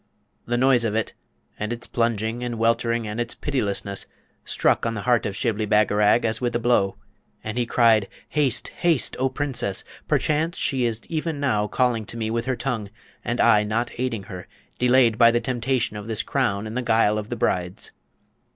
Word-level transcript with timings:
The 0.47 0.57
noise 0.57 0.83
of 0.83 0.95
it, 0.95 1.13
and 1.59 1.71
its 1.71 1.85
plunging 1.85 2.41
and 2.43 2.57
weltering 2.57 3.07
and 3.07 3.21
its 3.21 3.35
pitilessness, 3.35 4.07
struck 4.43 4.83
on 4.83 4.95
the 4.95 5.03
heart 5.03 5.27
of 5.27 5.35
Shibli 5.35 5.67
Bagarag 5.67 6.25
as 6.25 6.41
with 6.41 6.55
a 6.55 6.59
blow, 6.59 6.97
and 7.43 7.55
he 7.55 7.67
cried, 7.67 8.07
'Haste, 8.29 8.69
haste, 8.69 9.15
O 9.19 9.29
Princess! 9.29 9.83
perchance 10.07 10.57
she 10.57 10.85
is 10.85 11.01
even 11.07 11.39
now 11.39 11.67
calling 11.67 12.05
to 12.07 12.17
me 12.17 12.31
with 12.31 12.45
her 12.45 12.55
tongue, 12.55 12.89
and 13.23 13.39
I 13.39 13.61
not 13.63 13.91
aiding 13.99 14.23
her; 14.23 14.47
delayed 14.79 15.19
by 15.19 15.29
the 15.29 15.39
temptation 15.39 15.95
of 15.95 16.07
this 16.07 16.23
crown 16.23 16.65
and 16.65 16.75
the 16.75 16.81
guile 16.81 17.19
of 17.19 17.29
the 17.29 17.35
Brides.' 17.35 17.91